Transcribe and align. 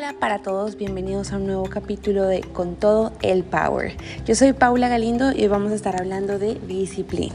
Hola 0.00 0.14
para 0.18 0.38
todos, 0.38 0.78
bienvenidos 0.78 1.30
a 1.30 1.36
un 1.36 1.44
nuevo 1.44 1.64
capítulo 1.64 2.24
de 2.24 2.40
Con 2.40 2.74
todo 2.74 3.12
el 3.20 3.44
Power. 3.44 3.98
Yo 4.24 4.34
soy 4.34 4.54
Paula 4.54 4.88
Galindo 4.88 5.30
y 5.30 5.42
hoy 5.42 5.48
vamos 5.48 5.72
a 5.72 5.74
estar 5.74 6.00
hablando 6.00 6.38
de 6.38 6.54
disciplina. 6.54 7.34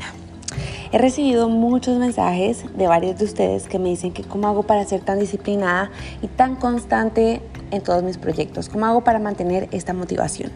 He 0.92 0.98
recibido 0.98 1.48
muchos 1.48 2.00
mensajes 2.00 2.66
de 2.76 2.88
varios 2.88 3.20
de 3.20 3.26
ustedes 3.26 3.68
que 3.68 3.78
me 3.78 3.90
dicen 3.90 4.14
que 4.14 4.24
cómo 4.24 4.48
hago 4.48 4.64
para 4.64 4.84
ser 4.84 5.02
tan 5.02 5.20
disciplinada 5.20 5.92
y 6.24 6.28
tan 6.28 6.56
constante 6.56 7.40
en 7.70 7.84
todos 7.84 8.02
mis 8.02 8.18
proyectos, 8.18 8.68
cómo 8.68 8.88
hago 8.88 9.04
para 9.04 9.20
mantener 9.20 9.70
esta 9.72 9.94
motivación. 9.94 10.52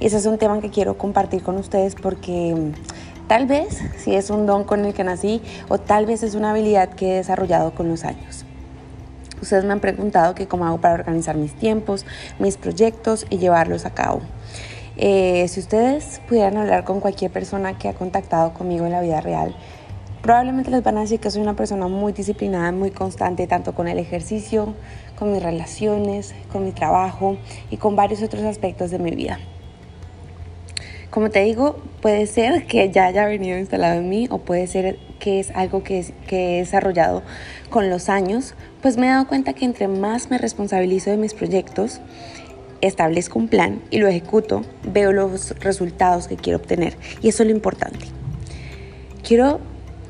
Y 0.00 0.06
ese 0.06 0.16
es 0.16 0.26
un 0.26 0.38
tema 0.38 0.60
que 0.60 0.70
quiero 0.70 0.98
compartir 0.98 1.44
con 1.44 1.58
ustedes 1.58 1.94
porque 1.94 2.56
mm, 2.56 3.28
tal 3.28 3.46
vez 3.46 3.78
si 3.98 4.16
es 4.16 4.30
un 4.30 4.46
don 4.46 4.64
con 4.64 4.84
el 4.84 4.94
que 4.94 5.04
nací 5.04 5.40
o 5.68 5.78
tal 5.78 6.06
vez 6.06 6.24
es 6.24 6.34
una 6.34 6.50
habilidad 6.50 6.88
que 6.88 7.12
he 7.12 7.16
desarrollado 7.18 7.72
con 7.72 7.88
los 7.88 8.02
años. 8.02 8.46
Ustedes 9.42 9.64
me 9.64 9.72
han 9.72 9.80
preguntado 9.80 10.36
que 10.36 10.46
cómo 10.46 10.64
hago 10.66 10.80
para 10.80 10.94
organizar 10.94 11.36
mis 11.36 11.52
tiempos, 11.52 12.06
mis 12.38 12.56
proyectos 12.56 13.26
y 13.28 13.38
llevarlos 13.38 13.84
a 13.84 13.90
cabo. 13.90 14.20
Eh, 14.96 15.46
si 15.48 15.58
ustedes 15.58 16.20
pudieran 16.28 16.56
hablar 16.56 16.84
con 16.84 17.00
cualquier 17.00 17.32
persona 17.32 17.76
que 17.76 17.88
ha 17.88 17.94
contactado 17.94 18.54
conmigo 18.54 18.86
en 18.86 18.92
la 18.92 19.00
vida 19.00 19.20
real, 19.20 19.56
probablemente 20.22 20.70
les 20.70 20.84
van 20.84 20.96
a 20.96 21.00
decir 21.00 21.18
que 21.18 21.28
soy 21.30 21.42
una 21.42 21.56
persona 21.56 21.88
muy 21.88 22.12
disciplinada, 22.12 22.70
muy 22.70 22.92
constante, 22.92 23.48
tanto 23.48 23.74
con 23.74 23.88
el 23.88 23.98
ejercicio, 23.98 24.74
con 25.18 25.32
mis 25.32 25.42
relaciones, 25.42 26.36
con 26.52 26.64
mi 26.64 26.70
trabajo 26.70 27.36
y 27.68 27.78
con 27.78 27.96
varios 27.96 28.22
otros 28.22 28.44
aspectos 28.44 28.92
de 28.92 29.00
mi 29.00 29.10
vida. 29.10 29.40
Como 31.10 31.30
te 31.30 31.40
digo, 31.40 31.76
puede 32.00 32.26
ser 32.26 32.66
que 32.66 32.90
ya 32.90 33.06
haya 33.06 33.26
venido 33.26 33.58
instalado 33.58 33.98
en 33.98 34.08
mí 34.08 34.28
o 34.30 34.38
puede 34.38 34.68
ser 34.68 34.98
que 35.22 35.38
es 35.38 35.52
algo 35.52 35.84
que, 35.84 36.04
he 36.30 36.58
desarrollado 36.58 37.22
con 37.70 37.88
los 37.88 38.08
años, 38.08 38.54
pues 38.82 38.96
me 38.96 39.06
he 39.06 39.10
dado 39.10 39.28
cuenta 39.28 39.52
que 39.52 39.64
entre 39.64 39.86
más 39.86 40.30
me 40.30 40.36
responsabilizo 40.36 41.10
de 41.10 41.16
mis 41.16 41.32
proyectos, 41.32 42.00
establezco 42.80 43.38
un 43.38 43.46
plan 43.46 43.80
y 43.92 43.98
lo 43.98 44.08
ejecuto, 44.08 44.62
veo 44.82 45.12
los 45.12 45.56
resultados 45.60 46.26
que 46.26 46.34
quiero 46.34 46.58
obtener. 46.58 46.96
Y 47.22 47.28
eso 47.28 47.44
es 47.44 47.48
lo 47.48 47.54
importante. 47.54 48.04
Quiero 49.22 49.60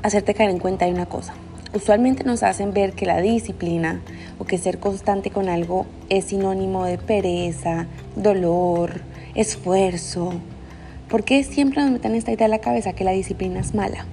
hacerte 0.02 0.33
caer 0.33 0.48
en 0.48 0.58
cuenta 0.58 0.86
de 0.86 0.92
una 0.92 1.05
cosa. 1.05 1.34
Usualmente 1.74 2.24
nos 2.24 2.42
hacen 2.42 2.72
ver 2.72 2.94
que 2.94 3.05
la 3.05 3.20
disciplina 3.20 4.00
o 4.38 4.46
que 4.46 4.56
ser 4.56 4.78
constante 4.78 5.30
con 5.30 5.50
algo 5.50 5.84
es 6.08 6.24
sinónimo 6.24 6.86
de 6.86 6.96
pereza, 6.96 7.86
dolor, 8.16 9.02
esfuerzo, 9.34 10.40
¿Por 11.12 11.24
qué 11.24 11.44
siempre 11.44 11.83
nos 11.83 11.90
meten 11.90 12.14
esta 12.14 12.33
idea 12.33 12.46
en 12.46 12.52
la 12.52 12.60
cabeza 12.60 12.94
que 12.94 13.05
la 13.05 13.10
disciplina 13.10 13.60
es 13.60 13.74
mala? 13.74 14.06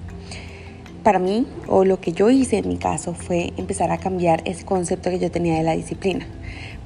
Para 1.02 1.18
mí, 1.18 1.46
o 1.66 1.84
lo 1.84 1.98
que 1.98 2.12
yo 2.12 2.28
hice 2.28 2.58
en 2.58 2.68
mi 2.68 2.76
caso, 2.76 3.14
fue 3.14 3.54
empezar 3.56 3.90
a 3.90 3.96
cambiar 3.96 4.42
ese 4.44 4.66
concepto 4.66 5.08
que 5.08 5.18
yo 5.18 5.30
tenía 5.30 5.56
de 5.56 5.62
la 5.62 5.72
disciplina. 5.72 6.26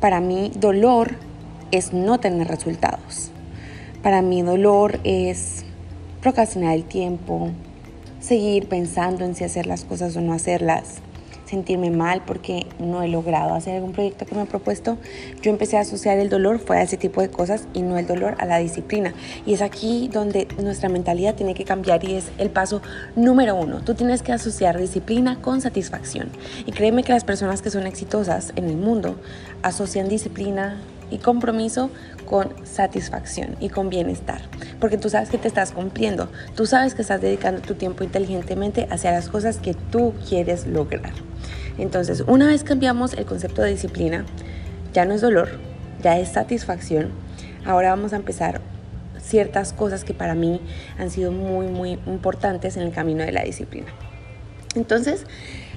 Para 0.00 0.20
mí, 0.20 0.52
dolor 0.54 1.16
es 1.72 1.92
no 1.92 2.20
tener 2.20 2.46
resultados. 2.46 3.32
Para 4.04 4.22
mí, 4.22 4.42
dolor 4.42 5.00
es 5.02 5.64
procrastinar 6.20 6.74
el 6.74 6.84
tiempo, 6.84 7.50
seguir 8.20 8.68
pensando 8.68 9.24
en 9.24 9.34
si 9.34 9.42
hacer 9.42 9.66
las 9.66 9.84
cosas 9.84 10.16
o 10.16 10.20
no 10.20 10.32
hacerlas, 10.32 11.00
sentirme 11.44 11.90
mal 11.90 12.22
porque 12.26 12.66
no 12.78 13.02
he 13.02 13.08
logrado 13.08 13.54
hacer 13.54 13.76
algún 13.76 13.92
proyecto 13.92 14.26
que 14.26 14.34
me 14.34 14.42
he 14.42 14.46
propuesto, 14.46 14.98
yo 15.42 15.50
empecé 15.50 15.76
a 15.76 15.80
asociar 15.80 16.18
el 16.18 16.28
dolor, 16.28 16.58
fue 16.58 16.78
a 16.78 16.82
ese 16.82 16.96
tipo 16.96 17.20
de 17.20 17.30
cosas 17.30 17.66
y 17.74 17.82
no 17.82 17.98
el 17.98 18.06
dolor 18.06 18.36
a 18.38 18.46
la 18.46 18.58
disciplina. 18.58 19.14
Y 19.46 19.54
es 19.54 19.62
aquí 19.62 20.08
donde 20.12 20.48
nuestra 20.62 20.88
mentalidad 20.88 21.34
tiene 21.34 21.54
que 21.54 21.64
cambiar 21.64 22.04
y 22.04 22.14
es 22.14 22.30
el 22.38 22.50
paso 22.50 22.82
número 23.16 23.54
uno. 23.54 23.80
Tú 23.80 23.94
tienes 23.94 24.22
que 24.22 24.32
asociar 24.32 24.78
disciplina 24.78 25.40
con 25.40 25.60
satisfacción. 25.60 26.30
Y 26.66 26.72
créeme 26.72 27.02
que 27.02 27.12
las 27.12 27.24
personas 27.24 27.62
que 27.62 27.70
son 27.70 27.86
exitosas 27.86 28.52
en 28.56 28.68
el 28.68 28.76
mundo 28.76 29.16
asocian 29.62 30.08
disciplina 30.08 30.80
y 31.10 31.18
compromiso 31.18 31.90
con 32.24 32.54
satisfacción 32.66 33.56
y 33.60 33.68
con 33.68 33.90
bienestar, 33.90 34.42
porque 34.80 34.98
tú 34.98 35.10
sabes 35.10 35.30
que 35.30 35.38
te 35.38 35.48
estás 35.48 35.72
cumpliendo, 35.72 36.28
tú 36.54 36.66
sabes 36.66 36.94
que 36.94 37.02
estás 37.02 37.20
dedicando 37.20 37.60
tu 37.60 37.74
tiempo 37.74 38.04
inteligentemente 38.04 38.86
hacia 38.90 39.12
las 39.12 39.28
cosas 39.28 39.58
que 39.58 39.74
tú 39.74 40.14
quieres 40.28 40.66
lograr. 40.66 41.12
Entonces, 41.78 42.22
una 42.26 42.46
vez 42.46 42.64
cambiamos 42.64 43.14
el 43.14 43.24
concepto 43.24 43.62
de 43.62 43.70
disciplina, 43.70 44.24
ya 44.92 45.04
no 45.04 45.14
es 45.14 45.20
dolor, 45.20 45.48
ya 46.02 46.18
es 46.18 46.30
satisfacción. 46.30 47.10
Ahora 47.64 47.90
vamos 47.90 48.12
a 48.12 48.16
empezar 48.16 48.60
ciertas 49.20 49.72
cosas 49.72 50.04
que 50.04 50.14
para 50.14 50.34
mí 50.34 50.60
han 50.98 51.10
sido 51.10 51.32
muy, 51.32 51.66
muy 51.66 51.98
importantes 52.06 52.76
en 52.76 52.84
el 52.84 52.92
camino 52.92 53.24
de 53.24 53.32
la 53.32 53.42
disciplina. 53.42 53.88
Entonces, 54.76 55.26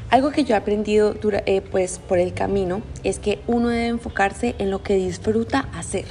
algo 0.10 0.32
que 0.32 0.44
yo 0.44 0.56
he 0.56 0.58
aprendido 0.58 1.16
eh, 1.46 1.62
pues, 1.62 2.00
por 2.00 2.20
el 2.20 2.34
camino 2.34 2.82
es 3.04 3.20
que 3.20 3.40
uno 3.48 3.70
debe 3.70 3.88
enfocarse 3.88 4.56
en 4.60 4.70
lo 4.70 4.84
que 4.84 4.96
disfruta 4.96 5.68
hacer 5.74 6.06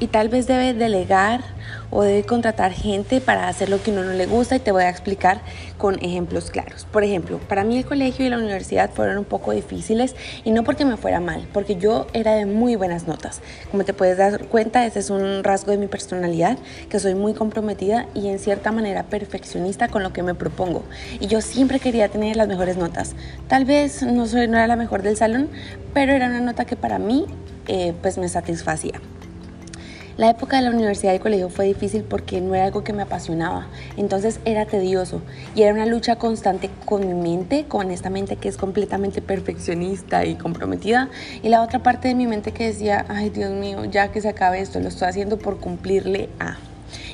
y 0.00 0.08
tal 0.08 0.28
vez 0.28 0.46
debe 0.46 0.74
delegar 0.74 1.42
o 1.90 2.02
debe 2.02 2.22
contratar 2.24 2.72
gente 2.72 3.20
para 3.20 3.48
hacer 3.48 3.68
lo 3.68 3.82
que 3.82 3.90
uno 3.90 4.04
no 4.04 4.12
le 4.12 4.26
gusta 4.26 4.56
y 4.56 4.60
te 4.60 4.72
voy 4.72 4.84
a 4.84 4.90
explicar 4.90 5.40
con 5.78 5.96
ejemplos 6.02 6.50
claros. 6.50 6.86
Por 6.90 7.02
ejemplo, 7.02 7.38
para 7.38 7.64
mí 7.64 7.78
el 7.78 7.86
colegio 7.86 8.26
y 8.26 8.28
la 8.28 8.36
universidad 8.36 8.90
fueron 8.90 9.18
un 9.18 9.24
poco 9.24 9.52
difíciles 9.52 10.14
y 10.44 10.50
no 10.50 10.64
porque 10.64 10.84
me 10.84 10.96
fuera 10.96 11.20
mal, 11.20 11.48
porque 11.52 11.76
yo 11.76 12.06
era 12.12 12.34
de 12.34 12.46
muy 12.46 12.76
buenas 12.76 13.06
notas. 13.06 13.40
Como 13.70 13.84
te 13.84 13.94
puedes 13.94 14.18
dar 14.18 14.46
cuenta, 14.46 14.84
ese 14.86 15.00
es 15.00 15.10
un 15.10 15.42
rasgo 15.44 15.72
de 15.72 15.78
mi 15.78 15.86
personalidad, 15.86 16.58
que 16.88 17.00
soy 17.00 17.14
muy 17.14 17.34
comprometida 17.34 18.06
y 18.14 18.28
en 18.28 18.38
cierta 18.38 18.72
manera 18.72 19.04
perfeccionista 19.04 19.88
con 19.88 20.02
lo 20.02 20.12
que 20.12 20.22
me 20.22 20.34
propongo. 20.34 20.84
Y 21.20 21.26
yo 21.26 21.40
siempre 21.40 21.80
quería 21.80 22.08
tener 22.08 22.36
las 22.36 22.48
mejores 22.48 22.76
notas. 22.76 23.14
Tal 23.48 23.64
vez 23.64 24.02
no, 24.02 24.26
soy, 24.26 24.48
no 24.48 24.56
era 24.56 24.66
la 24.66 24.76
mejor 24.76 25.02
del 25.02 25.16
salón, 25.16 25.48
pero 25.94 26.12
era 26.12 26.26
una 26.26 26.40
nota 26.40 26.64
que 26.64 26.76
para 26.76 26.98
mí 26.98 27.26
eh, 27.66 27.94
pues 28.02 28.18
me 28.18 28.28
satisfacía. 28.28 29.00
La 30.18 30.30
época 30.30 30.56
de 30.56 30.64
la 30.64 30.70
universidad 30.70 31.14
y 31.14 31.20
colegio 31.20 31.48
fue 31.48 31.66
difícil 31.66 32.02
porque 32.02 32.40
no 32.40 32.52
era 32.52 32.64
algo 32.64 32.82
que 32.82 32.92
me 32.92 33.02
apasionaba, 33.02 33.68
entonces 33.96 34.40
era 34.44 34.66
tedioso 34.66 35.22
y 35.54 35.62
era 35.62 35.72
una 35.72 35.86
lucha 35.86 36.16
constante 36.16 36.70
con 36.86 37.06
mi 37.06 37.14
mente, 37.14 37.66
con 37.68 37.92
esta 37.92 38.10
mente 38.10 38.34
que 38.34 38.48
es 38.48 38.56
completamente 38.56 39.22
perfeccionista 39.22 40.24
y 40.24 40.34
comprometida, 40.34 41.08
y 41.40 41.50
la 41.50 41.62
otra 41.62 41.84
parte 41.84 42.08
de 42.08 42.16
mi 42.16 42.26
mente 42.26 42.50
que 42.50 42.66
decía, 42.66 43.06
ay 43.08 43.30
Dios 43.30 43.52
mío, 43.52 43.84
ya 43.84 44.10
que 44.10 44.20
se 44.20 44.28
acabe 44.28 44.60
esto, 44.60 44.80
lo 44.80 44.88
estoy 44.88 45.06
haciendo 45.06 45.38
por 45.38 45.60
cumplirle 45.60 46.30
a. 46.40 46.56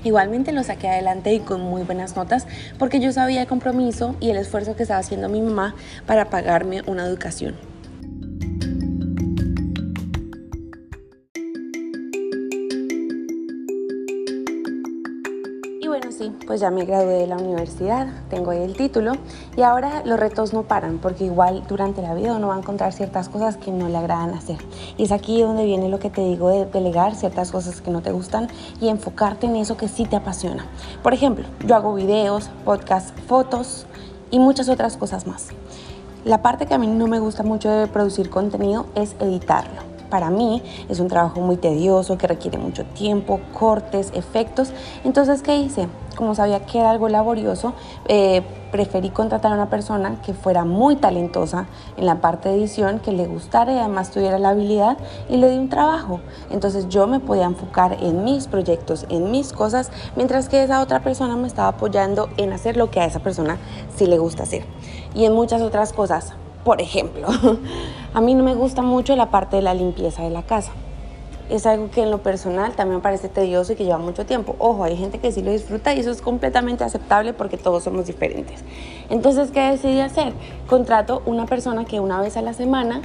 Igualmente 0.02 0.52
lo 0.52 0.62
saqué 0.62 0.88
adelante 0.88 1.34
y 1.34 1.40
con 1.40 1.60
muy 1.60 1.82
buenas 1.82 2.16
notas 2.16 2.46
porque 2.78 3.00
yo 3.00 3.12
sabía 3.12 3.42
el 3.42 3.46
compromiso 3.46 4.16
y 4.18 4.30
el 4.30 4.38
esfuerzo 4.38 4.76
que 4.76 4.84
estaba 4.84 5.00
haciendo 5.00 5.28
mi 5.28 5.42
mamá 5.42 5.74
para 6.06 6.30
pagarme 6.30 6.80
una 6.86 7.04
educación. 7.04 7.73
Pues 16.46 16.60
ya 16.60 16.70
me 16.70 16.84
gradué 16.84 17.14
de 17.14 17.26
la 17.26 17.36
universidad, 17.36 18.06
tengo 18.28 18.50
ahí 18.50 18.62
el 18.62 18.76
título 18.76 19.12
y 19.56 19.62
ahora 19.62 20.02
los 20.04 20.18
retos 20.18 20.52
no 20.52 20.62
paran 20.62 20.98
porque 20.98 21.24
igual 21.24 21.64
durante 21.68 22.02
la 22.02 22.14
vida 22.14 22.36
uno 22.36 22.48
va 22.48 22.56
a 22.56 22.58
encontrar 22.58 22.92
ciertas 22.92 23.28
cosas 23.28 23.56
que 23.56 23.70
no 23.70 23.88
le 23.88 23.96
agradan 23.96 24.30
hacer. 24.30 24.58
Y 24.96 25.04
es 25.04 25.12
aquí 25.12 25.42
donde 25.42 25.64
viene 25.64 25.88
lo 25.88 25.98
que 25.98 26.10
te 26.10 26.20
digo 26.20 26.50
de 26.50 26.66
delegar 26.66 27.14
ciertas 27.14 27.50
cosas 27.50 27.80
que 27.80 27.90
no 27.90 28.02
te 28.02 28.12
gustan 28.12 28.48
y 28.80 28.88
enfocarte 28.88 29.46
en 29.46 29.56
eso 29.56 29.76
que 29.76 29.88
sí 29.88 30.04
te 30.04 30.16
apasiona. 30.16 30.66
Por 31.02 31.14
ejemplo, 31.14 31.46
yo 31.66 31.74
hago 31.74 31.94
videos, 31.94 32.50
podcasts, 32.64 33.12
fotos 33.26 33.86
y 34.30 34.38
muchas 34.38 34.68
otras 34.68 34.96
cosas 34.96 35.26
más. 35.26 35.48
La 36.24 36.42
parte 36.42 36.66
que 36.66 36.74
a 36.74 36.78
mí 36.78 36.86
no 36.86 37.06
me 37.06 37.18
gusta 37.18 37.42
mucho 37.42 37.70
de 37.70 37.86
producir 37.86 38.30
contenido 38.30 38.86
es 38.94 39.14
editarlo 39.20 39.94
para 40.14 40.30
mí 40.30 40.62
es 40.88 41.00
un 41.00 41.08
trabajo 41.08 41.40
muy 41.40 41.56
tedioso 41.56 42.16
que 42.16 42.28
requiere 42.28 42.56
mucho 42.56 42.84
tiempo, 42.84 43.40
cortes, 43.52 44.12
efectos. 44.14 44.72
Entonces, 45.02 45.42
¿qué 45.42 45.56
hice? 45.56 45.88
Como 46.14 46.34
sabía 46.34 46.64
que 46.66 46.78
era 46.78 46.90
algo 46.90 47.08
laborioso, 47.08 47.74
eh, 48.06 48.42
preferí 48.70 49.10
contratar 49.10 49.52
a 49.52 49.54
una 49.54 49.70
persona 49.70 50.20
que 50.20 50.34
fuera 50.34 50.64
muy 50.64 50.96
talentosa 50.96 51.66
en 51.96 52.06
la 52.06 52.20
parte 52.20 52.48
de 52.48 52.56
edición, 52.56 52.98
que 52.98 53.12
le 53.12 53.26
gustara 53.26 53.72
y 53.72 53.78
además 53.78 54.10
tuviera 54.10 54.38
la 54.38 54.50
habilidad 54.50 54.98
y 55.28 55.36
le 55.36 55.48
di 55.50 55.58
un 55.58 55.68
trabajo. 55.68 56.20
Entonces 56.50 56.88
yo 56.88 57.06
me 57.06 57.20
podía 57.20 57.44
enfocar 57.44 57.96
en 58.00 58.24
mis 58.24 58.48
proyectos, 58.48 59.06
en 59.10 59.30
mis 59.30 59.52
cosas, 59.52 59.92
mientras 60.16 60.48
que 60.48 60.62
esa 60.62 60.80
otra 60.80 61.02
persona 61.02 61.36
me 61.36 61.46
estaba 61.46 61.68
apoyando 61.68 62.28
en 62.36 62.52
hacer 62.52 62.76
lo 62.76 62.90
que 62.90 63.00
a 63.00 63.04
esa 63.04 63.20
persona 63.20 63.58
sí 63.96 64.06
le 64.06 64.18
gusta 64.18 64.42
hacer. 64.42 64.64
Y 65.14 65.24
en 65.24 65.34
muchas 65.34 65.62
otras 65.62 65.92
cosas. 65.92 66.32
Por 66.64 66.80
ejemplo, 66.80 67.28
a 68.14 68.20
mí 68.22 68.34
no 68.34 68.42
me 68.42 68.54
gusta 68.54 68.80
mucho 68.80 69.14
la 69.16 69.30
parte 69.30 69.56
de 69.56 69.62
la 69.62 69.74
limpieza 69.74 70.22
de 70.22 70.30
la 70.30 70.42
casa. 70.42 70.72
Es 71.50 71.66
algo 71.66 71.90
que 71.90 72.02
en 72.02 72.10
lo 72.10 72.22
personal 72.22 72.72
también 72.72 73.02
parece 73.02 73.28
tedioso 73.28 73.72
y 73.72 73.76
que 73.76 73.84
lleva 73.84 73.98
mucho 73.98 74.24
tiempo. 74.24 74.56
Ojo, 74.58 74.84
hay 74.84 74.96
gente 74.96 75.18
que 75.18 75.30
sí 75.30 75.42
lo 75.42 75.50
disfruta 75.50 75.94
y 75.94 76.00
eso 76.00 76.10
es 76.10 76.22
completamente 76.22 76.84
aceptable 76.84 77.34
porque 77.34 77.58
todos 77.58 77.84
somos 77.84 78.06
diferentes. 78.06 78.64
Entonces, 79.10 79.50
¿qué 79.50 79.60
decidí 79.60 80.00
hacer? 80.00 80.32
Contrato 80.68 81.22
una 81.26 81.44
persona 81.44 81.84
que 81.84 82.00
una 82.00 82.20
vez 82.20 82.36
a 82.36 82.42
la 82.42 82.54
semana 82.54 83.02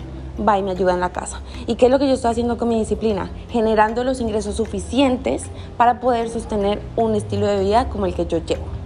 va 0.48 0.58
y 0.58 0.64
me 0.64 0.72
ayuda 0.72 0.94
en 0.94 1.02
la 1.02 1.10
casa. 1.10 1.42
¿Y 1.68 1.76
qué 1.76 1.88
es 1.88 1.92
lo 1.92 2.00
que 2.00 2.08
yo 2.08 2.14
estoy 2.14 2.32
haciendo 2.32 2.58
con 2.58 2.70
mi 2.70 2.80
disciplina? 2.80 3.30
Generando 3.50 4.06
los 4.06 4.22
ingresos 4.22 4.56
suficientes 4.56 5.44
para 5.76 6.00
poder 6.00 6.30
sostener 6.30 6.82
un 6.96 7.16
estilo 7.16 7.46
de 7.46 7.60
vida 7.60 7.90
como 7.90 8.06
el 8.06 8.14
que 8.14 8.26
yo 8.26 8.38
llevo 8.38 8.80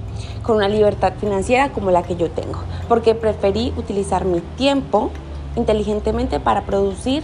con 0.43 0.57
una 0.57 0.67
libertad 0.67 1.13
financiera 1.19 1.71
como 1.71 1.89
la 1.89 2.03
que 2.03 2.15
yo 2.15 2.29
tengo, 2.29 2.59
porque 2.87 3.15
preferí 3.15 3.73
utilizar 3.77 4.25
mi 4.25 4.41
tiempo 4.57 5.09
inteligentemente 5.55 6.39
para 6.39 6.63
producir 6.63 7.23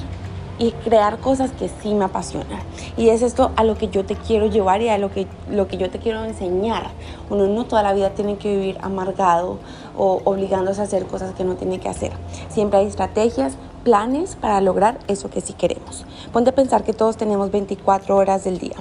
y 0.60 0.72
crear 0.72 1.20
cosas 1.20 1.52
que 1.52 1.70
sí 1.70 1.94
me 1.94 2.06
apasionan. 2.06 2.60
Y 2.98 3.10
es 3.10 3.22
esto 3.22 3.52
a 3.56 3.64
lo 3.64 3.76
que 3.76 3.88
yo 3.88 4.06
te 4.06 4.16
quiero 4.16 4.46
llevar 4.46 4.82
y 4.82 4.90
a 4.90 4.98
lo 4.98 5.10
que, 5.10 5.26
lo 5.50 5.68
que 5.68 5.78
yo 5.78 5.90
te 5.90 6.00
quiero 6.00 6.24
enseñar. 6.26 6.92
Uno 7.30 7.48
no 7.48 7.66
toda 7.66 7.82
la 7.82 7.94
vida 7.94 8.12
tiene 8.12 8.38
que 8.38 8.56
vivir 8.56 8.78
amargado 8.82 9.58
o 9.98 10.22
obligándose 10.26 10.82
a 10.82 10.84
hacer 10.84 11.06
cosas 11.06 11.34
que 11.34 11.46
no 11.46 11.56
tiene 11.56 11.80
que 11.80 11.90
hacer. 11.90 12.12
Siempre 12.50 12.80
hay 12.80 12.88
estrategias, 12.88 13.56
planes 13.84 14.36
para 14.36 14.60
lograr 14.62 15.00
eso 15.08 15.30
que 15.30 15.42
sí 15.42 15.54
queremos. 15.54 16.06
Ponte 16.34 16.50
a 16.50 16.56
pensar 16.56 16.84
que 16.84 16.94
todos 16.94 17.18
tenemos 17.18 17.52
24 17.52 18.16
horas 18.16 18.44
del 18.44 18.60
día. 18.60 18.76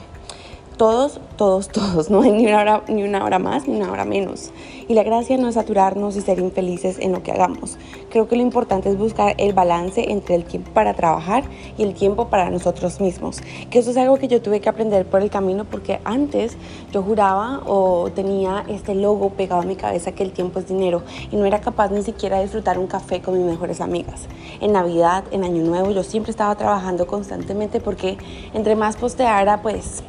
Todos, 0.78 1.18
todos, 1.36 1.66
todos. 1.70 2.08
No 2.08 2.22
hay 2.22 2.30
ni 2.30 2.46
una, 2.46 3.24
hora, 3.24 3.38
más 3.40 3.66
ni 3.66 3.74
una 3.74 3.90
hora 3.90 4.04
menos. 4.04 4.52
Y 4.86 4.94
la 4.94 5.02
gracia 5.02 5.36
no 5.36 5.48
es 5.48 5.56
saturarnos 5.56 6.14
y 6.14 6.20
ser 6.20 6.38
infelices 6.38 7.00
en 7.00 7.10
lo 7.10 7.24
que 7.24 7.32
hagamos. 7.32 7.78
Creo 8.10 8.28
que 8.28 8.36
lo 8.36 8.42
importante 8.42 8.88
es 8.88 8.96
buscar 8.96 9.34
el 9.38 9.54
balance 9.54 10.12
entre 10.12 10.36
el 10.36 10.44
tiempo 10.44 10.70
para 10.72 10.94
trabajar 10.94 11.42
y 11.76 11.82
el 11.82 11.94
tiempo 11.94 12.28
para 12.28 12.48
nosotros 12.50 13.00
mismos. 13.00 13.40
Que 13.70 13.80
eso 13.80 13.90
es 13.90 13.96
algo 13.96 14.18
que 14.18 14.28
yo 14.28 14.40
tuve 14.40 14.60
que 14.60 14.68
aprender 14.68 15.04
por 15.04 15.20
el 15.20 15.30
camino 15.30 15.64
porque 15.64 15.98
antes 16.04 16.56
yo 16.92 17.02
juraba 17.02 17.60
o 17.66 18.10
tenía 18.14 18.64
este 18.68 18.94
logo 18.94 19.30
pegado 19.30 19.62
a 19.62 19.64
mi 19.64 19.74
cabeza 19.74 20.12
que 20.12 20.22
el 20.22 20.30
tiempo 20.30 20.60
es 20.60 20.68
dinero 20.68 21.02
y 21.32 21.36
no 21.36 21.44
era 21.44 21.60
capaz 21.60 21.90
ni 21.90 22.04
siquiera 22.04 22.36
de 22.36 22.44
disfrutar 22.44 22.78
un 22.78 22.86
café 22.86 23.20
con 23.20 23.36
mis 23.36 23.44
mejores 23.44 23.80
amigas. 23.80 24.28
En 24.60 24.74
Navidad, 24.74 25.24
en 25.32 25.42
Año 25.42 25.64
Nuevo, 25.64 25.90
yo 25.90 26.04
siempre 26.04 26.30
estaba 26.30 26.54
trabajando 26.54 27.08
constantemente 27.08 27.80
porque 27.80 28.16
entre 28.54 28.76
más 28.76 28.96
posteara, 28.96 29.60
pues 29.60 30.04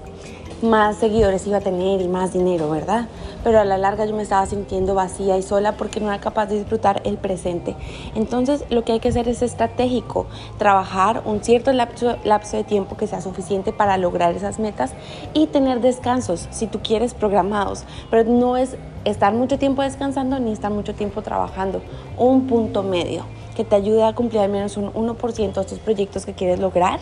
más 0.61 0.97
seguidores 0.97 1.45
iba 1.47 1.57
a 1.57 1.61
tener 1.61 2.01
y 2.01 2.07
más 2.07 2.33
dinero, 2.33 2.69
¿verdad? 2.69 3.07
Pero 3.43 3.59
a 3.59 3.65
la 3.65 3.77
larga 3.77 4.05
yo 4.05 4.15
me 4.15 4.23
estaba 4.23 4.45
sintiendo 4.45 4.93
vacía 4.93 5.37
y 5.37 5.41
sola 5.41 5.77
porque 5.77 5.99
no 5.99 6.07
era 6.07 6.19
capaz 6.19 6.47
de 6.47 6.59
disfrutar 6.59 7.01
el 7.05 7.17
presente. 7.17 7.75
Entonces 8.15 8.65
lo 8.69 8.83
que 8.83 8.93
hay 8.93 8.99
que 8.99 9.09
hacer 9.09 9.27
es 9.27 9.41
estratégico, 9.41 10.27
trabajar 10.57 11.23
un 11.25 11.43
cierto 11.43 11.71
lapso, 11.71 12.17
lapso 12.23 12.57
de 12.57 12.63
tiempo 12.63 12.97
que 12.97 13.07
sea 13.07 13.21
suficiente 13.21 13.71
para 13.71 13.97
lograr 13.97 14.35
esas 14.35 14.59
metas 14.59 14.93
y 15.33 15.47
tener 15.47 15.81
descansos, 15.81 16.47
si 16.51 16.67
tú 16.67 16.79
quieres, 16.83 17.13
programados. 17.13 17.85
Pero 18.09 18.29
no 18.29 18.57
es 18.57 18.75
estar 19.05 19.33
mucho 19.33 19.57
tiempo 19.57 19.81
descansando 19.81 20.39
ni 20.39 20.51
estar 20.51 20.71
mucho 20.71 20.93
tiempo 20.93 21.21
trabajando. 21.21 21.81
Un 22.17 22.47
punto 22.47 22.83
medio 22.83 23.23
que 23.55 23.63
te 23.63 23.75
ayude 23.75 24.03
a 24.03 24.13
cumplir 24.13 24.41
al 24.41 24.49
menos 24.49 24.77
un 24.77 24.91
1% 24.93 25.53
de 25.53 25.61
estos 25.61 25.79
proyectos 25.79 26.25
que 26.25 26.33
quieres 26.33 26.59
lograr 26.59 26.99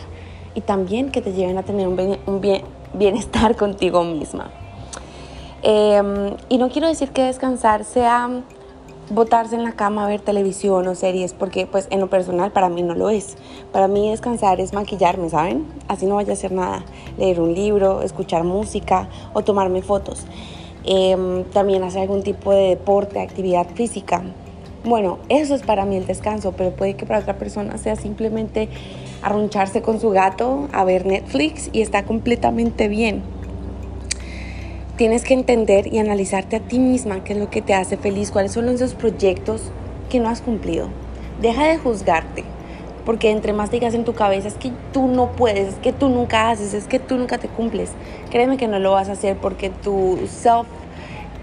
y 0.54 0.60
también 0.60 1.10
que 1.10 1.22
te 1.22 1.32
lleven 1.32 1.56
a 1.58 1.62
tener 1.62 1.86
un, 1.86 2.18
un 2.26 2.40
bien, 2.40 2.62
bienestar 2.94 3.56
contigo 3.56 4.04
misma. 4.04 4.50
Em, 5.62 6.36
y 6.48 6.58
no 6.58 6.68
quiero 6.68 6.86
decir 6.86 7.10
que 7.10 7.22
descansar 7.22 7.84
sea 7.84 8.42
botarse 9.10 9.56
en 9.56 9.64
la 9.64 9.72
cama 9.72 10.06
ver 10.06 10.20
televisión 10.20 10.86
o 10.86 10.94
series, 10.94 11.32
porque 11.32 11.66
pues 11.66 11.88
en 11.90 12.00
lo 12.00 12.08
personal 12.10 12.52
para 12.52 12.68
mí 12.68 12.82
no 12.82 12.94
lo 12.94 13.10
es. 13.10 13.36
Para 13.72 13.88
mí 13.88 14.10
descansar 14.10 14.60
es 14.60 14.72
maquillarme, 14.72 15.30
¿saben? 15.30 15.66
Así 15.88 16.06
no 16.06 16.16
vaya 16.16 16.30
a 16.30 16.34
hacer 16.34 16.52
nada. 16.52 16.84
Leer 17.16 17.40
un 17.40 17.54
libro, 17.54 18.02
escuchar 18.02 18.44
música 18.44 19.08
o 19.32 19.42
tomarme 19.42 19.82
fotos. 19.82 20.26
Em, 20.84 21.44
también 21.44 21.82
hacer 21.82 22.02
algún 22.02 22.22
tipo 22.22 22.52
de 22.52 22.68
deporte, 22.68 23.20
actividad 23.20 23.66
física. 23.74 24.22
Bueno, 24.84 25.18
eso 25.28 25.54
es 25.54 25.62
para 25.62 25.84
mí 25.84 25.96
el 25.96 26.06
descanso, 26.06 26.52
pero 26.52 26.70
puede 26.70 26.94
que 26.94 27.04
para 27.04 27.18
otra 27.18 27.36
persona 27.36 27.76
sea 27.78 27.96
simplemente 27.96 28.68
arruncharse 29.22 29.82
con 29.82 30.00
su 30.00 30.10
gato 30.10 30.68
a 30.72 30.84
ver 30.84 31.06
Netflix 31.06 31.70
y 31.72 31.82
está 31.82 32.04
completamente 32.04 32.88
bien. 32.88 33.22
Tienes 34.96 35.22
que 35.22 35.34
entender 35.34 35.92
y 35.92 35.98
analizarte 35.98 36.56
a 36.56 36.60
ti 36.60 36.78
misma 36.78 37.22
qué 37.22 37.34
es 37.34 37.38
lo 37.38 37.50
que 37.50 37.62
te 37.62 37.74
hace 37.74 37.96
feliz, 37.96 38.30
cuáles 38.30 38.52
son 38.52 38.68
esos 38.68 38.94
proyectos 38.94 39.70
que 40.10 40.18
no 40.18 40.28
has 40.28 40.40
cumplido. 40.40 40.88
Deja 41.40 41.68
de 41.68 41.78
juzgarte, 41.78 42.42
porque 43.04 43.30
entre 43.30 43.52
más 43.52 43.70
digas 43.70 43.94
en 43.94 44.04
tu 44.04 44.14
cabeza 44.14 44.48
es 44.48 44.54
que 44.54 44.72
tú 44.92 45.06
no 45.06 45.32
puedes, 45.32 45.68
es 45.68 45.74
que 45.76 45.92
tú 45.92 46.08
nunca 46.08 46.50
haces, 46.50 46.74
es 46.74 46.86
que 46.88 46.98
tú 46.98 47.16
nunca 47.16 47.38
te 47.38 47.48
cumples. 47.48 47.90
Créeme 48.30 48.56
que 48.56 48.66
no 48.66 48.78
lo 48.80 48.92
vas 48.92 49.08
a 49.08 49.12
hacer 49.12 49.36
porque 49.36 49.70
tu 49.70 50.18
self 50.26 50.66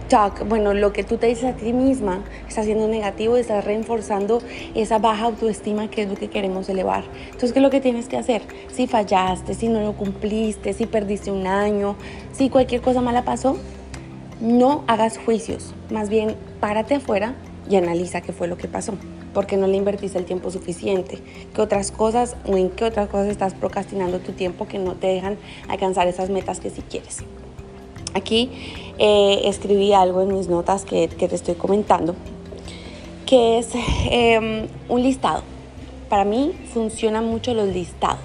talk, 0.08 0.48
bueno, 0.48 0.74
lo 0.74 0.94
que 0.94 1.04
tú 1.04 1.18
te 1.18 1.28
dices 1.28 1.46
a 1.46 1.54
ti 1.54 1.74
misma 1.74 2.24
está 2.48 2.64
siendo 2.64 2.88
negativo 2.88 3.38
y 3.38 3.42
estás 3.42 3.66
reforzando 3.66 4.42
esa 4.74 5.00
baja 5.00 5.26
autoestima 5.26 5.90
que 5.90 6.04
es 6.04 6.10
lo 6.10 6.16
que 6.16 6.30
queremos 6.30 6.70
elevar. 6.70 7.04
Entonces, 7.26 7.54
¿qué 7.54 7.60
es 7.60 7.64
lo 7.64 7.70
que 7.70 7.82
tienes 7.82 8.08
que 8.08 8.18
hacer? 8.18 8.42
Si 8.72 8.88
fallaste, 8.88 9.54
si 9.54 9.68
no 9.68 9.82
lo 9.82 9.94
cumpliste, 9.94 10.74
si 10.74 10.86
perdiste 10.86 11.32
un 11.32 11.48
año, 11.48 11.96
si 12.32 12.50
cualquier 12.50 12.82
cosa 12.82 13.02
mala 13.02 13.24
pasó, 13.24 13.58
no 14.40 14.84
hagas 14.88 15.18
juicios. 15.18 15.74
Más 15.90 16.10
bien, 16.10 16.36
párate 16.60 16.96
afuera 16.96 17.36
y 17.70 17.76
analiza 17.76 18.22
qué 18.22 18.34
fue 18.34 18.48
lo 18.48 18.58
que 18.58 18.68
pasó. 18.68 18.94
Porque 19.34 19.58
no 19.58 19.68
le 19.68 19.76
invertiste 19.76 20.18
el 20.18 20.26
tiempo 20.26 20.50
suficiente. 20.50 21.20
¿Qué 21.54 21.62
otras 21.62 21.92
cosas 21.92 22.36
o 22.46 22.56
en 22.56 22.70
qué 22.70 22.86
otras 22.86 23.10
cosas 23.10 23.28
estás 23.28 23.54
procrastinando 23.54 24.20
tu 24.20 24.32
tiempo 24.32 24.68
que 24.68 24.80
no 24.80 24.94
te 24.94 25.08
dejan 25.08 25.38
alcanzar 25.68 26.08
esas 26.08 26.30
metas 26.30 26.60
que 26.60 26.70
sí 26.70 26.82
quieres? 26.90 27.24
Aquí 28.14 28.50
eh, 28.98 29.42
escribí 29.46 29.94
algo 29.94 30.22
en 30.22 30.34
mis 30.34 30.48
notas 30.48 30.86
que, 30.86 31.08
te 31.08 31.36
estoy 31.36 31.56
comentando, 31.56 32.16
que 33.26 33.58
es 33.58 33.70
em, 34.10 34.68
un 34.90 35.04
listado. 35.04 35.44
Para 36.10 36.24
mí 36.24 36.54
funcionan 36.74 37.26
mucho 37.26 37.54
los 37.54 37.68
listados. 37.68 38.20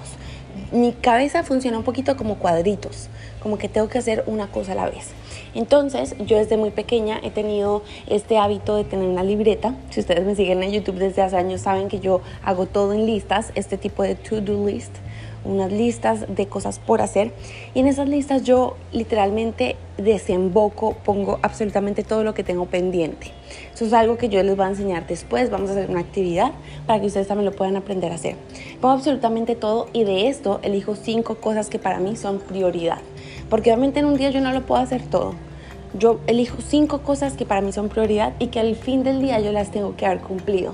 Mi 0.71 0.93
cabeza 0.93 1.43
funciona 1.43 1.77
un 1.77 1.83
poquito 1.83 2.15
como 2.15 2.35
cuadritos, 2.35 3.09
como 3.41 3.57
que 3.57 3.67
tengo 3.67 3.89
que 3.89 3.97
hacer 3.97 4.23
una 4.27 4.47
cosa 4.47 4.71
a 4.73 4.75
la 4.75 4.85
vez. 4.85 5.09
Entonces, 5.53 6.15
yo 6.25 6.37
desde 6.37 6.55
muy 6.55 6.71
pequeña 6.71 7.19
he 7.21 7.29
tenido 7.29 7.83
este 8.07 8.37
hábito 8.37 8.77
de 8.77 8.85
tener 8.85 9.07
una 9.07 9.23
libreta. 9.23 9.75
Si 9.89 9.99
ustedes 9.99 10.25
me 10.25 10.35
siguen 10.35 10.63
en 10.63 10.71
YouTube 10.71 10.95
desde 10.95 11.21
hace 11.21 11.35
años, 11.35 11.61
saben 11.61 11.89
que 11.89 11.99
yo 11.99 12.21
hago 12.43 12.67
todo 12.67 12.93
en 12.93 13.05
listas, 13.05 13.51
este 13.55 13.77
tipo 13.77 14.03
de 14.03 14.15
to-do 14.15 14.65
list 14.65 14.95
unas 15.43 15.71
listas 15.71 16.25
de 16.27 16.47
cosas 16.47 16.79
por 16.79 17.01
hacer 17.01 17.33
y 17.73 17.79
en 17.79 17.87
esas 17.87 18.07
listas 18.07 18.43
yo 18.43 18.75
literalmente 18.91 19.75
desemboco, 19.97 20.95
pongo 21.03 21.39
absolutamente 21.41 22.03
todo 22.03 22.23
lo 22.23 22.33
que 22.33 22.43
tengo 22.43 22.65
pendiente. 22.65 23.27
Eso 23.73 23.85
es 23.85 23.93
algo 23.93 24.17
que 24.17 24.29
yo 24.29 24.41
les 24.43 24.55
voy 24.55 24.65
a 24.65 24.69
enseñar 24.69 25.07
después, 25.07 25.49
vamos 25.49 25.69
a 25.69 25.73
hacer 25.73 25.89
una 25.89 25.99
actividad 25.99 26.51
para 26.85 26.99
que 26.99 27.07
ustedes 27.07 27.27
también 27.27 27.45
lo 27.45 27.55
puedan 27.55 27.75
aprender 27.75 28.11
a 28.11 28.15
hacer. 28.15 28.35
Pongo 28.79 28.93
absolutamente 28.93 29.55
todo 29.55 29.87
y 29.93 30.03
de 30.03 30.27
esto 30.27 30.59
elijo 30.63 30.95
cinco 30.95 31.35
cosas 31.35 31.69
que 31.69 31.79
para 31.79 31.99
mí 31.99 32.15
son 32.15 32.39
prioridad, 32.39 32.99
porque 33.49 33.71
obviamente 33.71 33.99
en 33.99 34.05
un 34.05 34.17
día 34.17 34.29
yo 34.29 34.41
no 34.41 34.51
lo 34.51 34.65
puedo 34.65 34.81
hacer 34.81 35.01
todo. 35.03 35.33
Yo 35.93 36.21
elijo 36.27 36.57
cinco 36.61 37.01
cosas 37.01 37.33
que 37.33 37.45
para 37.45 37.59
mí 37.59 37.73
son 37.73 37.89
prioridad 37.89 38.33
y 38.39 38.47
que 38.47 38.61
al 38.61 38.75
fin 38.75 39.03
del 39.03 39.21
día 39.21 39.39
yo 39.41 39.51
las 39.51 39.71
tengo 39.71 39.95
que 39.97 40.05
haber 40.05 40.21
cumplido, 40.21 40.73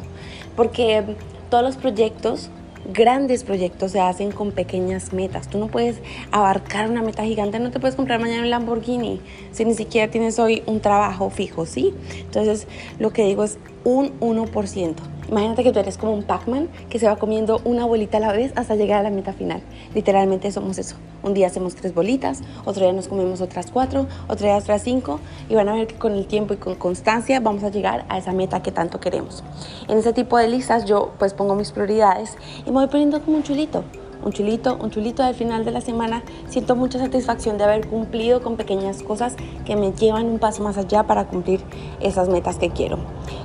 porque 0.56 1.04
todos 1.50 1.64
los 1.64 1.76
proyectos 1.76 2.52
grandes 2.94 3.44
proyectos 3.44 3.92
se 3.92 4.00
hacen 4.00 4.32
con 4.32 4.52
pequeñas 4.52 5.14
metas. 5.14 5.50
Tú 5.50 5.58
no 5.58 5.68
puedes 5.68 5.98
abarcar 6.32 6.90
una 6.90 7.02
meta 7.02 7.24
gigante, 7.24 7.60
no 7.60 7.72
te 7.72 7.80
puedes 7.80 7.96
comprar 7.96 8.20
mañana 8.20 8.44
un 8.44 8.50
Lamborghini 8.50 9.20
si 9.52 9.66
ni 9.66 9.74
siquiera 9.74 10.12
tienes 10.12 10.40
hoy 10.40 10.64
un 10.66 10.80
trabajo 10.80 11.30
fijo, 11.30 11.66
¿sí? 11.66 11.94
Entonces, 12.20 12.68
lo 13.00 13.12
que 13.12 13.26
digo 13.26 13.44
es 13.44 13.58
un 13.84 14.20
1%. 14.20 15.17
Imagínate 15.30 15.64
que 15.64 15.74
tú 15.74 15.80
eres 15.80 15.98
como 15.98 16.14
un 16.14 16.24
Pac-Man 16.24 16.70
que 16.90 17.00
se 17.00 17.08
va 17.08 17.18
comiendo 17.18 17.60
una 17.66 17.86
bolita 17.86 18.18
a 18.18 18.20
la 18.22 18.32
vez 18.32 18.54
hasta 18.56 18.76
llegar 18.76 19.02
a 19.02 19.04
la 19.04 19.10
meta 19.10 19.34
final. 19.34 19.62
Literalmente 19.94 20.52
somos 20.52 20.78
eso. 20.78 20.96
Un 21.22 21.34
día 21.34 21.48
hacemos 21.48 21.76
tres 21.76 21.94
bolitas, 21.94 22.42
otro 22.64 22.84
día 22.84 22.94
nos 22.94 23.10
comemos 23.10 23.42
otras 23.42 23.70
cuatro, 23.70 24.08
otro 24.30 24.46
día 24.48 24.56
otras 24.56 24.84
cinco 24.84 25.20
y 25.50 25.56
van 25.56 25.68
a 25.68 25.74
ver 25.74 25.88
que 25.88 25.96
con 25.96 26.14
el 26.14 26.28
tiempo 26.28 26.54
y 26.54 26.58
con 26.58 26.76
constancia 26.76 27.42
vamos 27.42 27.64
a 27.64 27.70
llegar 27.70 28.06
a 28.08 28.18
esa 28.18 28.32
meta 28.32 28.62
que 28.62 28.72
tanto 28.72 29.02
queremos. 29.02 29.44
En 29.90 29.98
ese 29.98 30.14
tipo 30.14 30.38
de 30.38 30.48
listas 30.48 30.86
yo 30.86 31.12
pues 31.20 31.34
pongo 31.34 31.56
mis 31.56 31.72
prioridades 31.72 32.38
y 32.66 32.72
me 32.72 32.78
voy 32.78 32.88
poniendo 32.88 33.22
como 33.22 33.38
un 33.38 33.44
chulito 33.44 33.84
un 34.24 34.32
chulito, 34.32 34.78
un 34.82 34.92
chulito 34.92 35.24
al 35.24 35.36
final 35.36 35.66
de 35.66 35.72
la 35.72 35.82
semana, 35.82 36.24
siento 36.48 36.76
mucha 36.76 37.00
satisfacción 37.00 37.58
de 37.58 37.64
haber 37.64 37.88
cumplido 37.88 38.42
con 38.42 38.58
pequeñas 38.58 39.04
cosas 39.04 39.36
que 39.66 39.76
me 39.76 39.92
llevan 39.92 40.26
un 40.26 40.40
paso 40.40 40.64
más 40.64 40.78
allá 40.78 41.04
para 41.04 41.28
cumplir 41.28 41.62
esas 42.00 42.30
metas 42.30 42.58
que 42.58 42.70
quiero. 42.70 42.98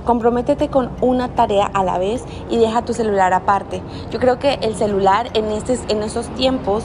Comprométete 0.05 0.69
con 0.69 0.91
una 1.00 1.35
tarea 1.35 1.67
a 1.67 1.85
la 1.85 1.99
vez 1.99 2.25
y 2.50 2.57
deja 2.57 2.85
tu 2.85 2.95
celular 2.95 3.33
aparte. 3.33 3.83
Yo 4.11 4.19
creo 4.19 4.38
que 4.38 4.55
el 4.62 4.75
celular 4.75 5.29
en, 5.35 5.47
estos, 5.47 5.81
en 5.88 6.02
esos 6.02 6.29
tiempos 6.35 6.85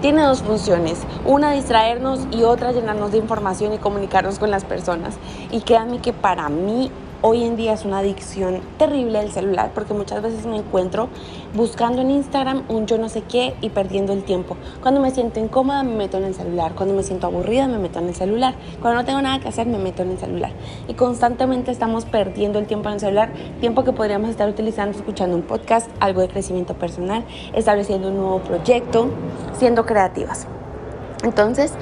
tiene 0.00 0.22
dos 0.22 0.42
funciones, 0.42 1.00
una 1.24 1.52
distraernos 1.52 2.26
y 2.30 2.42
otra 2.42 2.72
llenarnos 2.72 3.12
de 3.12 3.16
información 3.18 3.72
y 3.72 3.78
comunicarnos 3.78 4.38
con 4.38 4.50
las 4.50 4.64
personas. 4.64 5.14
Y 5.50 5.62
créanme 5.62 6.00
que 6.00 6.12
para 6.12 6.50
mí 6.50 6.90
hoy 7.26 7.42
en 7.42 7.56
día 7.56 7.72
es 7.72 7.86
una 7.86 8.00
adicción 8.00 8.60
terrible 8.76 9.18
el 9.18 9.32
celular 9.32 9.70
porque 9.74 9.94
muchas 9.94 10.20
veces 10.20 10.44
me 10.44 10.58
encuentro 10.58 11.08
buscando 11.54 12.02
en 12.02 12.10
Instagram 12.10 12.64
un 12.68 12.86
yo 12.86 12.98
no 12.98 13.08
sé 13.08 13.22
qué 13.22 13.54
y 13.62 13.70
perdiendo 13.70 14.12
el 14.12 14.24
tiempo. 14.24 14.58
Cuando 14.82 15.00
me 15.00 15.10
siento 15.10 15.40
incómoda 15.40 15.82
me 15.84 15.94
meto 15.96 16.18
en 16.18 16.24
el 16.24 16.34
celular, 16.34 16.74
cuando 16.74 16.94
me 16.94 17.02
siento 17.02 17.26
aburrida 17.26 17.66
me 17.66 17.78
meto 17.78 17.98
en 17.98 18.08
el 18.08 18.14
celular, 18.14 18.54
cuando 18.82 19.00
no 19.00 19.06
tengo 19.06 19.22
nada 19.22 19.40
que 19.40 19.48
hacer 19.48 19.66
me 19.66 19.78
meto 19.78 20.02
en 20.02 20.10
el 20.10 20.18
celular. 20.18 20.52
Y 20.86 20.92
constantemente 20.92 21.70
estamos 21.70 22.04
perdiendo 22.04 22.58
el 22.58 22.66
tiempo 22.66 22.90
en 22.90 22.96
el 22.96 23.00
celular, 23.00 23.32
tiempo 23.58 23.84
que 23.84 23.92
podríamos 23.92 24.28
estar 24.28 24.46
utilizando 24.46 24.94
escuchando 24.94 25.34
un 25.34 25.44
podcast, 25.44 25.88
algo 26.00 26.20
de 26.20 26.28
crecimiento 26.28 26.74
personal, 26.74 27.24
estableciendo 27.54 28.08
un 28.08 28.16
nuevo 28.18 28.40
proyecto, 28.40 29.08
siendo 29.58 29.86
creativas. 29.86 30.46
Entonces, 31.22 31.72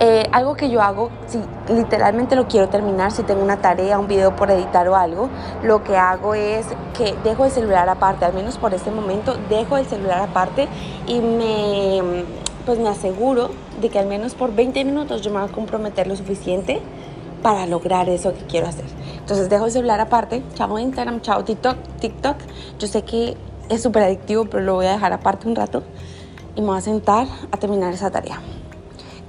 Eh, 0.00 0.28
algo 0.32 0.56
que 0.56 0.70
yo 0.70 0.82
hago, 0.82 1.10
si 1.26 1.38
literalmente 1.72 2.34
lo 2.34 2.48
quiero 2.48 2.68
terminar, 2.68 3.12
si 3.12 3.22
tengo 3.22 3.42
una 3.42 3.58
tarea, 3.58 3.98
un 3.98 4.08
video 4.08 4.34
por 4.34 4.50
editar 4.50 4.88
o 4.88 4.96
algo, 4.96 5.30
lo 5.62 5.84
que 5.84 5.96
hago 5.96 6.34
es 6.34 6.66
que 6.98 7.14
dejo 7.22 7.44
el 7.44 7.52
celular 7.52 7.88
aparte, 7.88 8.24
al 8.24 8.34
menos 8.34 8.58
por 8.58 8.74
este 8.74 8.90
momento, 8.90 9.36
dejo 9.48 9.76
el 9.76 9.86
celular 9.86 10.20
aparte 10.20 10.66
y 11.06 11.20
me, 11.20 12.24
pues 12.66 12.80
me 12.80 12.88
aseguro 12.88 13.50
de 13.80 13.88
que 13.88 14.00
al 14.00 14.06
menos 14.06 14.34
por 14.34 14.52
20 14.52 14.84
minutos 14.84 15.22
yo 15.22 15.30
me 15.30 15.38
voy 15.38 15.48
a 15.48 15.52
comprometer 15.52 16.08
lo 16.08 16.16
suficiente 16.16 16.80
para 17.42 17.66
lograr 17.66 18.08
eso 18.08 18.34
que 18.34 18.44
quiero 18.46 18.66
hacer. 18.66 18.86
Entonces 19.18 19.48
dejo 19.48 19.66
el 19.66 19.70
celular 19.70 20.00
aparte, 20.00 20.42
chao 20.54 20.76
Instagram, 20.76 21.20
chao 21.20 21.44
TikTok, 21.44 21.76
TikTok. 22.00 22.36
Yo 22.80 22.88
sé 22.88 23.02
que 23.02 23.36
es 23.68 23.82
súper 23.82 24.02
adictivo, 24.02 24.46
pero 24.46 24.64
lo 24.64 24.74
voy 24.74 24.86
a 24.86 24.92
dejar 24.92 25.12
aparte 25.12 25.46
un 25.46 25.54
rato 25.54 25.84
y 26.56 26.62
me 26.62 26.68
voy 26.68 26.78
a 26.78 26.80
sentar 26.80 27.26
a 27.52 27.56
terminar 27.56 27.92
esa 27.92 28.10
tarea. 28.10 28.40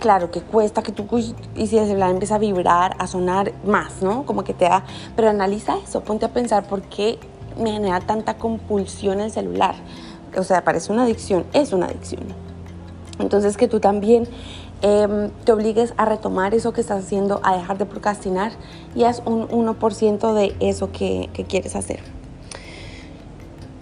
Claro 0.05 0.29
que 0.29 0.41
cuesta 0.41 0.83
que 0.83 0.91
tú, 0.91 1.07
y 1.55 1.65
si 1.65 1.79
el 1.79 1.88
celular 1.88 2.12
empieza 2.12 2.35
a 2.35 2.38
vibrar, 2.38 2.95
a 3.00 3.07
sonar 3.07 3.53
más, 3.65 4.03
¿no? 4.03 4.24
Como 4.24 4.43
que 4.43 4.53
te 4.53 4.65
da, 4.65 4.85
pero 5.15 5.31
analiza 5.31 5.79
eso, 5.83 6.01
ponte 6.01 6.27
a 6.27 6.29
pensar 6.31 6.67
por 6.67 6.83
qué 6.83 7.17
me 7.59 7.71
genera 7.71 8.00
tanta 8.01 8.38
compulsión 8.38 9.19
el 9.19 9.31
celular. 9.31 9.74
O 10.38 10.43
sea, 10.43 10.63
parece 10.63 10.93
una 10.93 11.05
adicción, 11.05 11.43
es 11.53 11.74
una 11.74 11.88
adicción. 11.88 12.21
Entonces 13.17 13.57
que 13.57 13.67
tú 13.67 13.79
también 13.79 14.27
em, 14.83 15.31
te 15.43 15.51
obligues 15.51 15.95
a 15.97 16.05
retomar 16.05 16.53
eso 16.53 16.71
que 16.71 16.81
estás 16.81 17.03
haciendo, 17.03 17.41
a 17.41 17.57
dejar 17.57 17.79
de 17.79 17.88
procrastinar 17.88 18.51
y 18.93 19.05
haz 19.05 19.24
un 19.25 19.47
1% 19.47 20.33
de 20.33 20.55
eso 20.59 20.91
que, 20.91 21.31
que 21.33 21.45
quieres 21.45 21.75
hacer. 21.75 22.01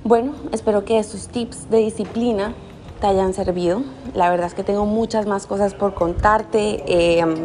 Bueno, 0.05 0.35
espero 0.53 0.85
que 0.85 0.99
estos 0.99 1.27
tips 1.27 1.69
de 1.69 1.79
disciplina 1.79 2.55
te 3.03 3.07
hayan 3.07 3.33
servido. 3.33 3.81
La 4.13 4.29
verdad 4.29 4.47
es 4.47 4.53
que 4.53 4.63
tengo 4.63 4.85
muchas 4.85 5.25
más 5.25 5.45
cosas 5.45 5.73
por 5.73 5.93
contarte. 5.93 6.85
Em, 7.19 7.35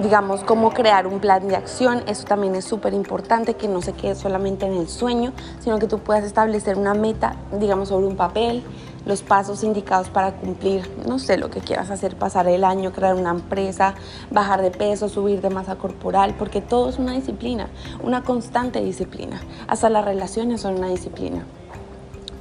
digamos, 0.00 0.44
cómo 0.44 0.70
crear 0.70 1.08
un 1.08 1.18
plan 1.18 1.48
de 1.48 1.56
acción. 1.56 2.04
Eso 2.06 2.22
también 2.24 2.54
es 2.54 2.64
súper 2.64 2.94
importante, 2.94 3.54
que 3.54 3.66
no 3.66 3.82
se 3.82 3.92
quede 3.92 4.14
solamente 4.14 4.64
en 4.64 4.74
el 4.74 4.86
sueño, 4.86 5.32
sino 5.58 5.80
que 5.80 5.88
tú 5.88 5.98
puedas 5.98 6.22
establecer 6.22 6.78
una 6.78 6.94
meta, 6.94 7.34
digamos, 7.58 7.88
sobre 7.88 8.06
un 8.06 8.14
papel, 8.14 8.62
los 9.04 9.22
pasos 9.22 9.64
indicados 9.64 10.08
para 10.08 10.30
cumplir, 10.30 10.88
no 11.08 11.18
sé, 11.18 11.38
lo 11.38 11.50
que 11.50 11.58
quieras 11.58 11.90
hacer, 11.90 12.14
pasar 12.14 12.46
el 12.46 12.62
año, 12.62 12.92
crear 12.92 13.16
una 13.16 13.30
empresa, 13.30 13.96
bajar 14.30 14.62
de 14.62 14.70
peso, 14.70 15.08
subir 15.08 15.40
de 15.40 15.50
masa 15.50 15.74
corporal, 15.74 16.36
porque 16.38 16.60
todo 16.60 16.88
es 16.88 17.00
una 17.00 17.14
disciplina, 17.14 17.68
una 18.00 18.22
constante 18.22 18.80
disciplina. 18.80 19.40
Hasta 19.66 19.90
las 19.90 20.04
relaciones 20.04 20.60
son 20.60 20.76
una 20.76 20.88
disciplina. 20.88 21.44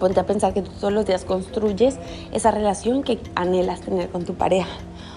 Ponte 0.02 0.20
a 0.20 0.26
pensar 0.26 0.52
que 0.52 0.64
tú 0.64 0.72
todos 0.80 0.92
los 0.92 1.06
días 1.06 1.26
construyes 1.26 2.00
esa 2.32 2.50
relación 2.50 3.04
que 3.04 3.20
anhelas 3.36 3.82
tener 3.82 4.10
con 4.10 4.26
tu 4.26 4.34
pareja. 4.34 4.72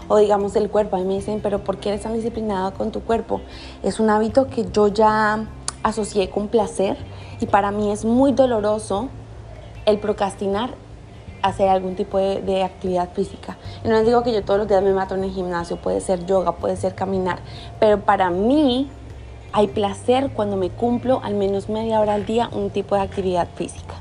O 0.08 0.18
digamos 0.18 0.56
el 0.56 0.68
cuerpo. 0.68 0.96
A 0.96 0.98
mí 0.98 1.06
me 1.06 1.14
dicen, 1.14 1.40
pero 1.42 1.64
¿por 1.64 1.78
qué 1.78 1.88
eres 1.88 2.02
tan 2.02 2.12
disciplinado 2.12 2.74
con 2.74 2.92
tu 2.92 3.00
cuerpo? 3.00 3.40
Es 3.82 3.98
un 3.98 4.10
hábito 4.10 4.46
que 4.48 4.70
yo 4.70 4.88
ya 4.88 5.46
asocié 5.82 6.28
con 6.28 6.48
placer 6.48 6.98
y 7.40 7.46
para 7.46 7.70
mí 7.70 7.92
es 7.92 8.04
muy 8.04 8.32
doloroso 8.32 9.08
el 9.86 9.98
procrastinar 10.00 10.74
hacer 11.40 11.70
algún 11.70 11.96
tipo 11.96 12.18
de, 12.18 12.62
actividad 12.62 13.08
física. 13.14 13.56
Y 13.86 13.88
no 13.88 13.94
les 13.94 14.04
digo 14.04 14.22
que 14.22 14.34
yo 14.34 14.44
todos 14.44 14.58
los 14.58 14.68
días 14.68 14.82
me 14.82 14.92
mato 14.92 15.14
en 15.14 15.24
el 15.24 15.30
gimnasio, 15.30 15.78
puede 15.78 16.02
ser 16.02 16.26
yoga, 16.26 16.56
puede 16.56 16.76
ser 16.76 16.94
caminar, 16.94 17.38
pero 17.80 18.02
para 18.02 18.28
mí 18.28 18.90
hay 19.52 19.68
placer 19.68 20.30
cuando 20.34 20.56
me 20.58 20.68
cumplo 20.68 21.22
al 21.24 21.32
menos 21.32 21.70
media 21.70 22.00
hora 22.00 22.12
al 22.12 22.26
día 22.26 22.50
un 22.52 22.68
tipo 22.68 22.96
de 22.96 23.00
actividad 23.00 23.48
física. 23.54 23.94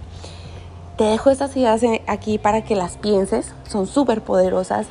Te 0.97 1.05
dejo 1.05 1.31
estas 1.31 1.57
ideas 1.57 1.81
aquí 2.05 2.37
para 2.37 2.63
que 2.63 2.75
las 2.75 2.97
pienses, 2.97 3.51
son 3.67 3.87
súper 3.87 4.21
poderosas. 4.21 4.85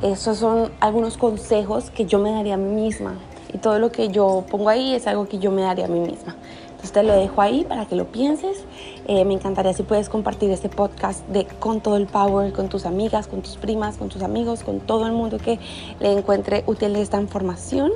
Estos 0.00 0.38
son 0.38 0.72
algunos 0.80 1.18
consejos 1.18 1.90
que 1.90 2.06
yo 2.06 2.18
me 2.18 2.32
daría 2.32 2.54
a 2.54 2.56
mí 2.56 2.72
misma 2.74 3.16
y 3.52 3.58
todo 3.58 3.78
lo 3.78 3.92
que 3.92 4.08
yo 4.08 4.44
pongo 4.50 4.70
ahí 4.70 4.94
es 4.94 5.06
algo 5.06 5.28
que 5.28 5.38
yo 5.38 5.50
me 5.50 5.60
daría 5.60 5.84
a 5.84 5.88
mí 5.88 6.00
misma. 6.00 6.36
Entonces 6.82 7.00
te 7.00 7.02
lo 7.04 7.14
dejo 7.14 7.40
ahí 7.40 7.64
para 7.64 7.86
que 7.86 7.94
lo 7.94 8.06
pienses. 8.06 8.64
Eh, 9.06 9.24
me 9.24 9.34
encantaría 9.34 9.72
si 9.72 9.84
puedes 9.84 10.08
compartir 10.08 10.50
este 10.50 10.68
podcast 10.68 11.24
de 11.28 11.46
con 11.46 11.80
todo 11.80 11.96
el 11.96 12.06
power 12.06 12.52
con 12.52 12.68
tus 12.68 12.86
amigas, 12.86 13.28
con 13.28 13.40
tus 13.40 13.56
primas, 13.56 13.98
con 13.98 14.08
tus 14.08 14.20
amigos, 14.22 14.64
con 14.64 14.80
todo 14.80 15.06
el 15.06 15.12
mundo 15.12 15.38
que 15.38 15.60
le 16.00 16.12
encuentre 16.12 16.64
útil 16.66 16.96
esta 16.96 17.20
información. 17.20 17.92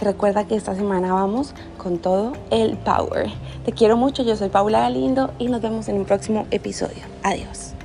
Y 0.00 0.02
recuerda 0.02 0.46
que 0.46 0.54
esta 0.54 0.74
semana 0.74 1.12
vamos 1.12 1.54
con 1.76 1.98
todo 1.98 2.32
el 2.50 2.78
power. 2.78 3.28
Te 3.66 3.72
quiero 3.72 3.98
mucho, 3.98 4.22
yo 4.22 4.34
soy 4.34 4.48
Paula 4.48 4.80
Galindo 4.80 5.30
y 5.38 5.48
nos 5.48 5.60
vemos 5.60 5.90
en 5.90 5.98
un 5.98 6.06
próximo 6.06 6.46
episodio. 6.50 7.02
Adiós. 7.22 7.81